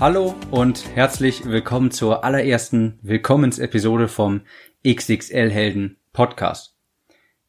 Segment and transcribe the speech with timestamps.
[0.00, 4.40] Hallo und herzlich willkommen zur allerersten Willkommensepisode vom
[4.82, 6.74] XXL Helden Podcast.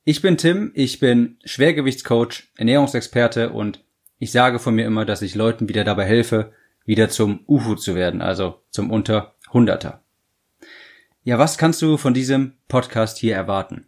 [0.03, 3.85] Ich bin Tim, ich bin Schwergewichtscoach, Ernährungsexperte und
[4.19, 6.51] ich sage von mir immer, dass ich Leuten wieder dabei helfe,
[6.83, 10.03] wieder zum UFO zu werden, also zum unter Hunderter.
[11.23, 13.87] Ja, was kannst du von diesem Podcast hier erwarten?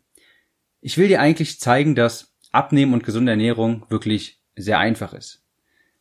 [0.79, 5.42] Ich will dir eigentlich zeigen, dass Abnehmen und gesunde Ernährung wirklich sehr einfach ist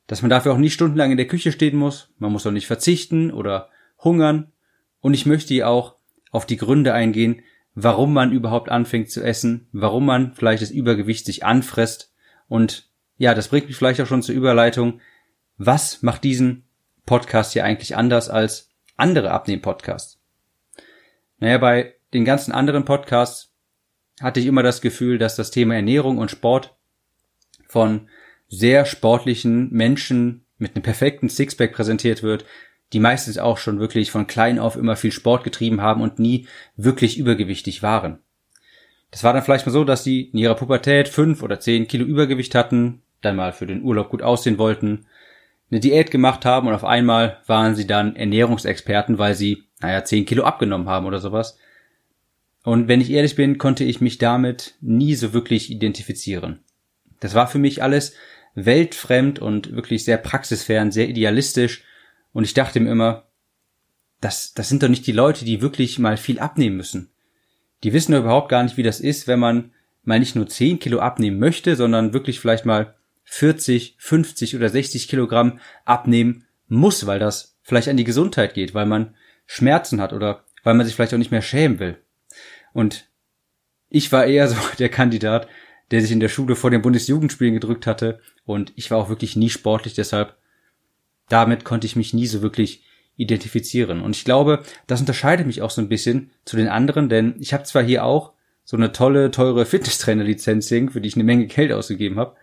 [0.07, 2.67] dass man dafür auch nicht stundenlang in der Küche stehen muss, man muss auch nicht
[2.67, 4.53] verzichten oder hungern.
[5.01, 5.97] Und ich möchte hier auch
[6.31, 7.43] auf die Gründe eingehen,
[7.75, 12.13] warum man überhaupt anfängt zu essen, warum man vielleicht das Übergewicht sich anfresst
[12.49, 15.01] und ja, das bringt mich vielleicht auch schon zur Überleitung,
[15.57, 16.65] was macht diesen
[17.07, 20.19] Podcast hier eigentlich anders als andere Abnehmen-Podcasts?
[21.39, 23.53] Naja, bei den ganzen anderen Podcasts
[24.21, 26.75] hatte ich immer das Gefühl, dass das Thema Ernährung und Sport
[27.69, 28.09] von
[28.53, 32.45] sehr sportlichen Menschen mit einem perfekten Sixpack präsentiert wird,
[32.93, 36.47] die meistens auch schon wirklich von klein auf immer viel Sport getrieben haben und nie
[36.77, 38.19] wirklich übergewichtig waren.
[39.11, 42.05] Das war dann vielleicht mal so, dass sie in ihrer Pubertät fünf oder zehn Kilo
[42.05, 45.07] Übergewicht hatten, dann mal für den Urlaub gut aussehen wollten,
[45.71, 50.27] eine Diät gemacht haben und auf einmal waren sie dann Ernährungsexperten, weil sie, naja, zehn
[50.27, 51.57] Kilo abgenommen haben oder sowas.
[52.65, 56.61] Und wenn ich ehrlich bin, konnte ich mich damit nie so wirklich identifizieren.
[57.21, 58.15] Das war für mich alles
[58.55, 61.85] weltfremd und wirklich sehr praxisfern, sehr idealistisch.
[62.33, 63.29] Und ich dachte mir immer,
[64.21, 67.11] das, das sind doch nicht die Leute, die wirklich mal viel abnehmen müssen.
[67.83, 69.73] Die wissen doch überhaupt gar nicht, wie das ist, wenn man
[70.05, 75.09] mal nicht nur 10 Kilo abnehmen möchte, sondern wirklich vielleicht mal 40, 50 oder 60
[75.09, 79.15] Kilogramm abnehmen muss, weil das vielleicht an die Gesundheit geht, weil man
[79.47, 81.99] Schmerzen hat oder weil man sich vielleicht auch nicht mehr schämen will.
[82.73, 83.09] Und
[83.89, 85.49] ich war eher so der Kandidat,
[85.93, 88.19] der sich in der Schule vor den Bundesjugendspielen gedrückt hatte.
[88.45, 90.37] Und ich war auch wirklich nie sportlich, deshalb
[91.29, 92.83] damit konnte ich mich nie so wirklich
[93.17, 94.01] identifizieren.
[94.01, 97.53] Und ich glaube, das unterscheidet mich auch so ein bisschen zu den anderen, denn ich
[97.53, 98.33] habe zwar hier auch
[98.65, 102.37] so eine tolle, teure Fitnesstrainer-Lizenz für die ich eine Menge Geld ausgegeben habe,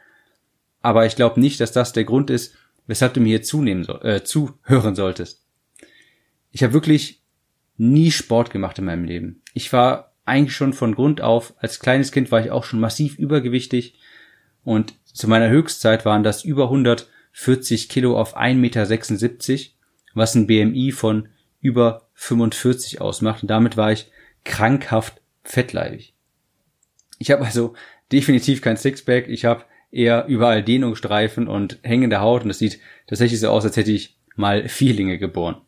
[0.81, 2.55] aber ich glaube nicht, dass das der Grund ist,
[2.87, 5.43] weshalb du mir hier zunehmen so, äh, zuhören solltest.
[6.51, 7.21] Ich habe wirklich
[7.77, 9.41] nie Sport gemacht in meinem Leben.
[9.53, 13.17] Ich war eigentlich schon von Grund auf, als kleines Kind war ich auch schon massiv
[13.17, 13.99] übergewichtig
[14.63, 19.69] und zu meiner Höchstzeit waren das über 140 Kilo auf 1,76 Meter,
[20.13, 21.29] was ein BMI von
[21.61, 24.11] über 45 ausmacht und damit war ich
[24.45, 26.13] krankhaft fettleibig.
[27.17, 27.73] Ich habe also
[28.11, 33.39] definitiv kein Sixpack, ich habe eher überall Dehnungsstreifen und hängende Haut und das sieht tatsächlich
[33.39, 35.61] so aus, als hätte ich mal Vierlinge geboren.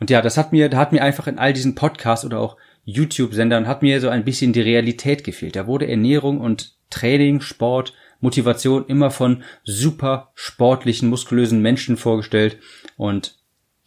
[0.00, 3.66] Und ja, das hat mir, hat mir einfach in all diesen Podcasts oder auch YouTube-Sendern
[3.66, 5.56] hat mir so ein bisschen die Realität gefehlt.
[5.56, 12.58] Da wurde Ernährung und Training, Sport, Motivation immer von super sportlichen, muskulösen Menschen vorgestellt.
[12.96, 13.38] Und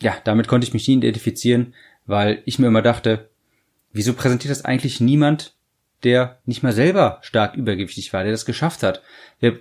[0.02, 1.74] ja, damit konnte ich mich nie identifizieren,
[2.06, 3.30] weil ich mir immer dachte,
[3.94, 5.56] wieso präsentiert das eigentlich niemand,
[6.03, 9.02] der nicht mal selber stark übergewichtig war, der das geschafft hat?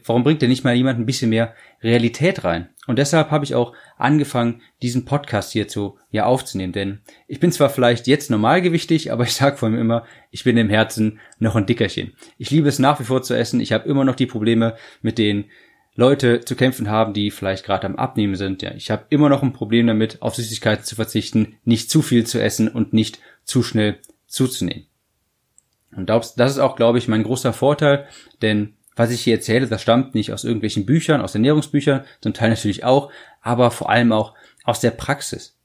[0.05, 2.69] Warum bringt der nicht mal jemand ein bisschen mehr Realität rein?
[2.87, 6.73] Und deshalb habe ich auch angefangen, diesen Podcast hier zu ja aufzunehmen.
[6.73, 10.57] Denn ich bin zwar vielleicht jetzt normalgewichtig, aber ich sage vor allem immer, ich bin
[10.57, 12.13] im Herzen noch ein Dickerchen.
[12.39, 13.61] Ich liebe es nach wie vor zu essen.
[13.61, 15.47] Ich habe immer noch die Probleme, mit denen
[15.95, 18.63] Leute zu kämpfen haben, die vielleicht gerade am Abnehmen sind.
[18.63, 22.27] Ja, ich habe immer noch ein Problem damit, auf Süßigkeiten zu verzichten, nicht zu viel
[22.27, 24.87] zu essen und nicht zu schnell zuzunehmen.
[25.97, 28.07] Und das ist auch, glaube ich, mein großer Vorteil,
[28.43, 32.51] denn was ich hier erzähle, das stammt nicht aus irgendwelchen Büchern, aus Ernährungsbüchern, zum Teil
[32.51, 33.11] natürlich auch,
[33.43, 34.35] aber vor allem auch
[34.65, 35.57] aus der Praxis.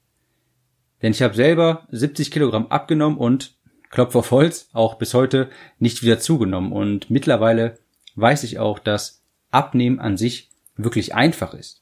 [1.01, 3.56] Denn ich habe selber 70 Kilogramm abgenommen und
[3.89, 5.50] Klopf auf Holz auch bis heute
[5.80, 6.72] nicht wieder zugenommen.
[6.72, 7.80] Und mittlerweile
[8.16, 11.81] weiß ich auch, dass Abnehmen an sich wirklich einfach ist.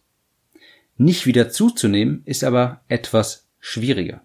[0.97, 4.21] Nicht wieder zuzunehmen ist aber etwas schwieriger.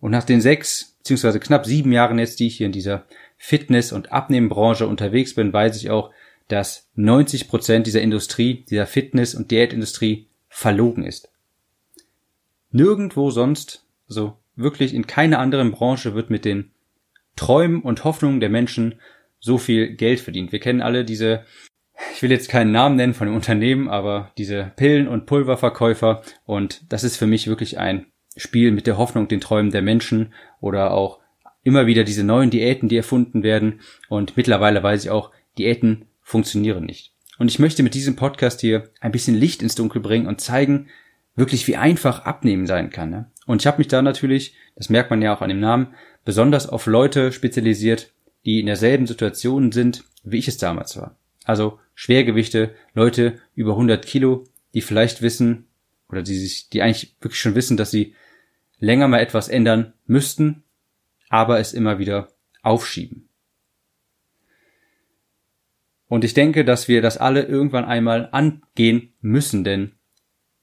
[0.00, 3.04] Und nach den sechs beziehungsweise knapp sieben Jahren jetzt, die ich hier in dieser
[3.36, 6.10] Fitness- und Abnehmbranche unterwegs bin, weiß ich auch,
[6.48, 11.30] dass 90 Prozent dieser Industrie, dieser Fitness- und Diätindustrie verlogen ist.
[12.72, 16.72] Nirgendwo sonst, also wirklich in keiner anderen Branche wird mit den
[17.36, 18.96] Träumen und Hoffnungen der Menschen
[19.38, 20.50] so viel Geld verdient.
[20.50, 21.44] Wir kennen alle diese
[22.14, 26.82] ich will jetzt keinen Namen nennen von dem Unternehmen, aber diese Pillen- und Pulververkäufer und
[26.90, 28.06] das ist für mich wirklich ein
[28.36, 31.20] Spiel mit der Hoffnung, den Träumen der Menschen oder auch
[31.62, 36.84] immer wieder diese neuen Diäten, die erfunden werden und mittlerweile weiß ich auch, Diäten funktionieren
[36.84, 37.12] nicht.
[37.38, 40.88] Und ich möchte mit diesem Podcast hier ein bisschen Licht ins Dunkel bringen und zeigen,
[41.34, 43.10] wirklich wie einfach Abnehmen sein kann.
[43.10, 43.30] Ne?
[43.46, 45.94] Und ich habe mich da natürlich, das merkt man ja auch an dem Namen,
[46.24, 48.12] besonders auf Leute spezialisiert,
[48.44, 51.16] die in derselben Situation sind, wie ich es damals war.
[51.44, 54.44] Also Schwergewichte, Leute über 100 Kilo,
[54.74, 55.66] die vielleicht wissen
[56.08, 58.14] oder die sich, die eigentlich wirklich schon wissen, dass sie
[58.78, 60.62] länger mal etwas ändern müssten,
[61.28, 62.28] aber es immer wieder
[62.62, 63.28] aufschieben.
[66.08, 69.92] Und ich denke, dass wir das alle irgendwann einmal angehen müssen, denn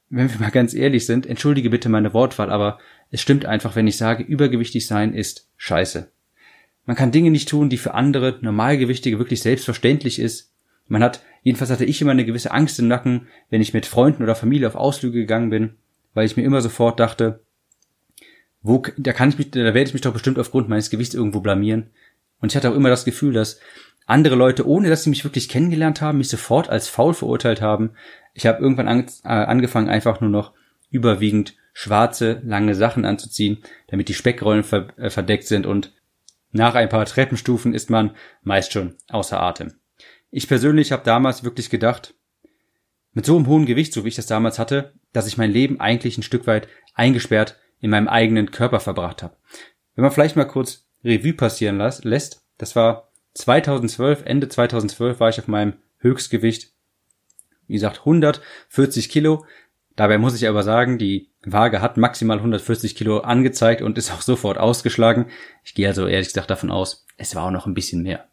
[0.10, 2.80] wenn wir mal ganz ehrlich sind, entschuldige bitte meine Wortwahl, aber
[3.10, 6.12] es stimmt einfach, wenn ich sage, übergewichtig sein ist scheiße.
[6.86, 10.54] Man kann Dinge nicht tun, die für andere Normalgewichtige wirklich selbstverständlich ist.
[10.88, 14.24] Man hat, jedenfalls hatte ich immer eine gewisse Angst im Nacken, wenn ich mit Freunden
[14.24, 15.76] oder Familie auf Ausflüge gegangen bin,
[16.14, 17.43] weil ich mir immer sofort dachte,
[18.64, 21.42] wo, da kann ich mich, da werde ich mich doch bestimmt aufgrund meines Gewichts irgendwo
[21.42, 21.92] blamieren.
[22.40, 23.60] Und ich hatte auch immer das Gefühl, dass
[24.06, 27.92] andere Leute, ohne dass sie mich wirklich kennengelernt haben, mich sofort als faul verurteilt haben.
[28.34, 30.54] Ich habe irgendwann an, äh, angefangen, einfach nur noch
[30.90, 35.94] überwiegend schwarze, lange Sachen anzuziehen, damit die Speckrollen ver äh, verdeckt sind und
[36.52, 38.12] nach ein paar Treppenstufen ist man
[38.44, 39.74] meist schon außer Atem.
[40.30, 42.14] Ich persönlich habe damals wirklich gedacht,
[43.14, 45.80] mit so einem hohen Gewicht, so wie ich das damals hatte, dass ich mein Leben
[45.80, 49.36] eigentlich ein Stück weit eingesperrt in meinem eigenen Körper verbracht habe.
[49.94, 55.38] Wenn man vielleicht mal kurz Revue passieren lässt, das war 2012, Ende 2012 war ich
[55.38, 56.72] auf meinem Höchstgewicht,
[57.68, 59.46] wie gesagt, 140 Kilo.
[59.98, 64.22] Dabei muss ich aber sagen, die Waage hat maximal 140 Kilo angezeigt und ist auch
[64.22, 65.26] sofort ausgeschlagen.
[65.66, 68.30] Ich gehe also ehrlich gesagt davon aus, es war auch noch ein bisschen mehr.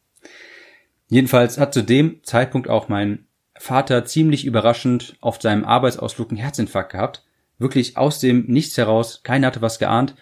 [1.08, 3.26] Jedenfalls hat zu dem Zeitpunkt auch mein
[3.56, 7.25] Vater ziemlich überraschend auf seinem Arbeitsausflug einen Herzinfarkt gehabt.
[7.60, 10.16] Wirklich aus dem Nichts heraus, keiner hatte was geahnt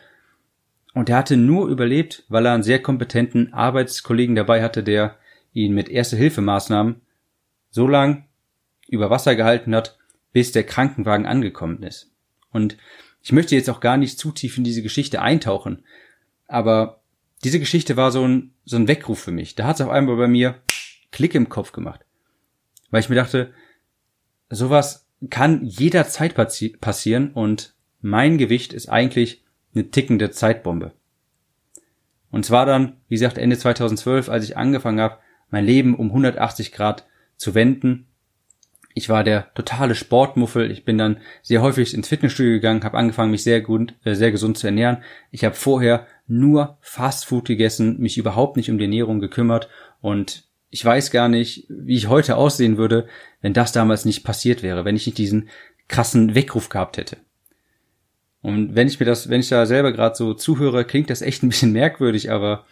[0.93, 5.17] und er hatte nur überlebt, weil er einen sehr kompetenten Arbeitskollegen dabei hatte, der
[5.53, 7.01] ihn mit Erste-Hilfemaßnahmen
[7.71, 8.27] so lang
[8.89, 9.97] über Wasser gehalten hat,
[10.33, 12.11] bis der Krankenwagen angekommen ist.
[12.51, 12.77] Und
[13.23, 15.85] ich möchte jetzt auch gar nicht zu tief in diese Geschichte eintauchen,
[16.49, 17.03] aber
[17.45, 19.55] diese Geschichte war so ein, so ein Weckruf für mich.
[19.55, 20.61] Da hat es auf einmal bei mir
[21.13, 22.01] Klick im Kopf gemacht.
[22.91, 23.55] Weil ich mir dachte,
[24.51, 29.43] sowas kann jederzeit passi passieren und mein Gewicht ist eigentlich
[29.75, 30.93] eine tickende Zeitbombe.
[32.31, 35.19] Und zwar dann, wie gesagt, Ende 2012, als ich angefangen habe,
[35.51, 37.07] mein Leben um 180 Grad
[37.37, 38.07] zu wenden.
[38.95, 40.71] Ich war der totale Sportmuffel.
[40.71, 44.33] Ich bin dann sehr häufig ins Fitnessstudio gegangen, habe angefangen, mich sehr gut, äh, sehr
[44.33, 44.99] gesund zu ernähren.
[45.31, 49.69] Ich habe vorher nur Fastfood gegessen, mich überhaupt nicht um die Ernährung gekümmert
[50.01, 53.07] und ich weiß gar nicht, wie ich heute aussehen würde,
[53.41, 55.49] wenn das damals nicht passiert wäre, wenn ich nicht diesen
[55.89, 57.17] krassen Weckruf gehabt hätte.
[58.43, 61.43] Und wenn ich mir das, wenn ich da selber gerade so zuhöre, klingt das echt
[61.43, 62.67] ein bisschen merkwürdig, aber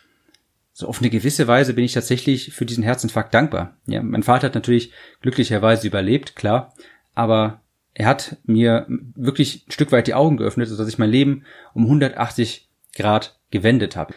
[0.73, 3.79] so auf eine gewisse Weise bin ich tatsächlich für diesen Herzinfarkt dankbar.
[3.87, 4.93] Ja, mein Vater hat natürlich
[5.23, 6.75] glücklicherweise überlebt, klar,
[7.15, 7.63] aber
[7.95, 11.85] er hat mir wirklich ein Stück weit die Augen geöffnet, sodass ich mein Leben um
[11.85, 14.15] 180 Grad gewendet habe.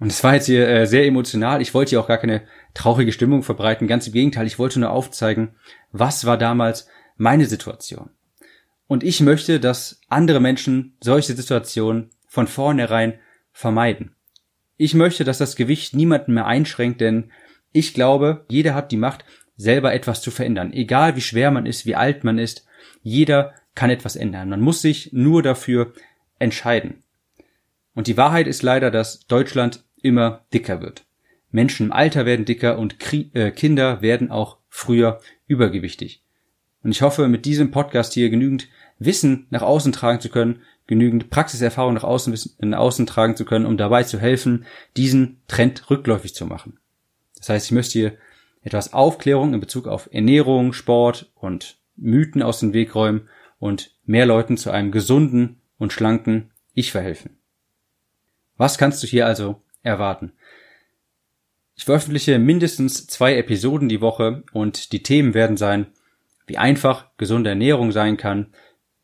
[0.00, 1.60] Und es war jetzt hier äh, sehr emotional.
[1.60, 2.42] Ich wollte hier auch gar keine
[2.74, 3.86] traurige Stimmung verbreiten.
[3.86, 5.54] Ganz im Gegenteil, ich wollte nur aufzeigen,
[5.92, 8.10] was war damals meine Situation.
[8.86, 13.20] Und ich möchte, dass andere Menschen solche Situationen von vornherein
[13.52, 14.16] vermeiden.
[14.78, 17.30] Ich möchte, dass das Gewicht niemanden mehr einschränkt, denn
[17.72, 19.24] ich glaube, jeder hat die Macht,
[19.56, 20.72] selber etwas zu verändern.
[20.72, 22.66] Egal wie schwer man ist, wie alt man ist,
[23.02, 24.48] jeder kann etwas ändern.
[24.48, 25.92] Man muss sich nur dafür
[26.38, 27.02] entscheiden.
[27.94, 31.04] Und die Wahrheit ist leider, dass Deutschland immer dicker wird.
[31.50, 36.22] Menschen im Alter werden dicker und Krie äh, Kinder werden auch früher übergewichtig.
[36.82, 41.30] Und ich hoffe, mit diesem Podcast hier genügend Wissen nach außen tragen zu können, genügend
[41.30, 44.64] Praxiserfahrung nach außen, nach außen tragen zu können, um dabei zu helfen,
[44.96, 46.78] diesen Trend rückläufig zu machen.
[47.38, 48.12] Das heißt, ich möchte hier
[48.62, 53.28] etwas Aufklärung in Bezug auf Ernährung, Sport und Mythen aus dem Weg räumen
[53.58, 57.38] und mehr Leuten zu einem gesunden und schlanken Ich verhelfen.
[58.56, 60.32] Was kannst du hier also erwarten?
[61.74, 65.86] Ich veröffentliche mindestens zwei Episoden die Woche und die Themen werden sein,
[66.46, 68.52] wie einfach gesunde Ernährung sein kann,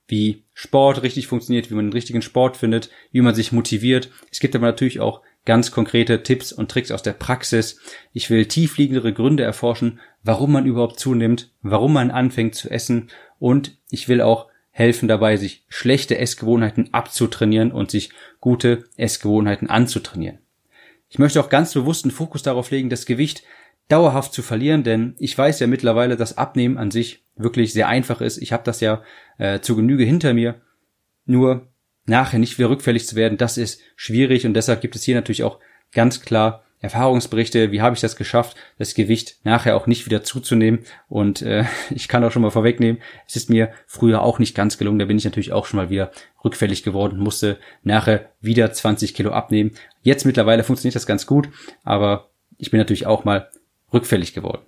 [0.08, 4.10] wie Sport richtig funktioniert, wie man den richtigen Sport findet, wie man sich motiviert.
[4.30, 7.80] Es gibt aber natürlich auch ganz konkrete Tipps und Tricks aus der Praxis.
[8.12, 13.78] Ich will tiefliegendere Gründe erforschen, warum man überhaupt zunimmt, warum man anfängt zu essen und
[13.90, 20.40] ich will auch helfen dabei, sich schlechte Essgewohnheiten abzutrainieren und sich gute Essgewohnheiten anzutrainieren.
[21.08, 23.42] Ich möchte auch ganz bewusst einen Fokus darauf legen, das Gewicht
[23.88, 28.20] dauerhaft zu verlieren, denn ich weiß ja mittlerweile, dass Abnehmen an sich wirklich sehr einfach
[28.20, 28.38] ist.
[28.38, 29.02] Ich habe das ja
[29.38, 30.60] äh, zu Genüge hinter mir.
[31.24, 31.68] Nur
[32.06, 35.42] nachher nicht wieder rückfällig zu werden, das ist schwierig und deshalb gibt es hier natürlich
[35.42, 35.58] auch
[35.92, 40.80] ganz klar Erfahrungsberichte, wie habe ich das geschafft, das Gewicht nachher auch nicht wieder zuzunehmen.
[41.08, 44.78] Und äh, ich kann auch schon mal vorwegnehmen, es ist mir früher auch nicht ganz
[44.78, 44.98] gelungen.
[44.98, 46.10] Da bin ich natürlich auch schon mal wieder
[46.44, 49.72] rückfällig geworden, musste nachher wieder 20 Kilo abnehmen.
[50.02, 51.48] Jetzt mittlerweile funktioniert das ganz gut,
[51.82, 53.50] aber ich bin natürlich auch mal
[53.92, 54.62] rückfällig geworden.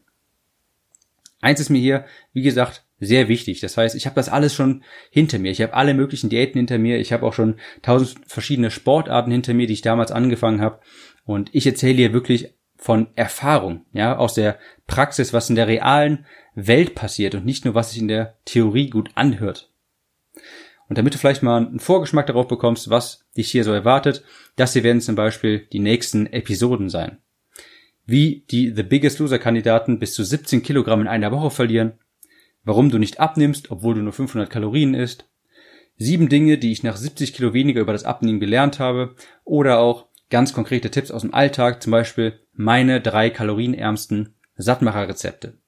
[1.40, 3.60] Eins ist mir hier, wie gesagt, sehr wichtig.
[3.60, 5.52] Das heißt, ich habe das alles schon hinter mir.
[5.52, 6.98] Ich habe alle möglichen Diäten hinter mir.
[6.98, 10.80] Ich habe auch schon tausend verschiedene Sportarten hinter mir, die ich damals angefangen habe.
[11.28, 16.24] Und ich erzähle hier wirklich von Erfahrung, ja, aus der Praxis, was in der realen
[16.54, 19.70] Welt passiert und nicht nur, was sich in der Theorie gut anhört.
[20.88, 24.24] Und damit du vielleicht mal einen Vorgeschmack darauf bekommst, was dich hier so erwartet,
[24.56, 27.18] das hier werden zum Beispiel die nächsten Episoden sein.
[28.06, 31.98] Wie die The Biggest Loser Kandidaten bis zu 17 Kilogramm in einer Woche verlieren,
[32.64, 35.28] warum du nicht abnimmst, obwohl du nur 500 Kalorien isst,
[35.98, 40.08] sieben Dinge, die ich nach 70 Kilo weniger über das Abnehmen gelernt habe, oder auch
[40.30, 45.58] ganz konkrete Tipps aus dem Alltag, zum Beispiel meine drei kalorienärmsten Sattmacherrezepte.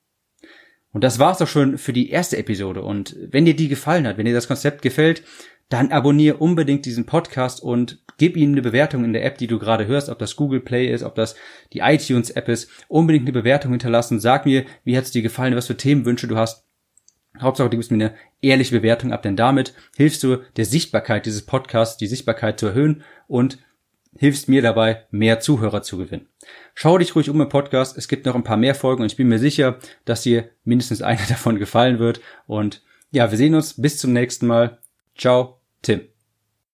[0.92, 2.82] Und das war's doch schon für die erste Episode.
[2.82, 5.22] Und wenn dir die gefallen hat, wenn dir das Konzept gefällt,
[5.68, 9.60] dann abonniere unbedingt diesen Podcast und gib ihm eine Bewertung in der App, die du
[9.60, 11.36] gerade hörst, ob das Google Play ist, ob das
[11.72, 12.68] die iTunes App ist.
[12.88, 14.18] Unbedingt eine Bewertung hinterlassen.
[14.18, 16.66] Sag mir, wie hat's dir gefallen, was für Themenwünsche du hast.
[17.40, 21.46] Hauptsache, du gibst mir eine ehrliche Bewertung ab, denn damit hilfst du der Sichtbarkeit dieses
[21.46, 23.58] Podcasts, die Sichtbarkeit zu erhöhen und
[24.16, 26.28] hilfst mir dabei, mehr Zuhörer zu gewinnen.
[26.74, 27.96] Schau dich ruhig um im Podcast.
[27.96, 31.02] Es gibt noch ein paar mehr Folgen und ich bin mir sicher, dass dir mindestens
[31.02, 32.20] eine davon gefallen wird.
[32.46, 34.78] Und ja, wir sehen uns bis zum nächsten Mal.
[35.16, 36.09] Ciao, Tim.